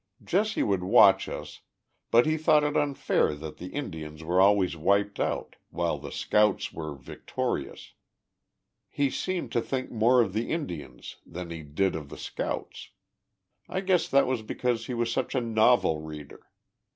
Jesse 0.23 0.63
would 0.63 0.81
watch 0.81 1.29
us, 1.29 1.61
but 2.09 2.25
he 2.25 2.35
thought 2.35 2.63
it 2.63 2.75
unfair 2.75 3.35
that 3.35 3.57
the 3.57 3.67
In 3.71 3.91
dians 3.91 4.23
were 4.23 4.41
always 4.41 4.75
wiped 4.75 5.19
out, 5.19 5.57
while 5.69 5.99
the 5.99 6.11
scouts 6.11 6.73
were 6.73 6.95
victorious, 6.95 7.93
lie 8.97 9.09
seemed 9.09 9.51
to 9.51 9.61
think 9.61 9.91
more 9.91 10.19
of 10.19 10.33
the 10.33 10.49
Indians 10.49 11.17
than 11.23 11.51
he 11.51 11.61
did 11.61 11.95
of 11.95 12.09
the 12.09 12.17
scouts. 12.17 12.89
1 13.67 13.85
guess 13.85 14.07
that 14.07 14.25
was 14.25 14.41
because 14.41 14.87
he 14.87 14.95
was 14.95 15.11
such 15.13 15.35
a 15.35 15.39
novel 15.39 16.01
reader. 16.01 16.49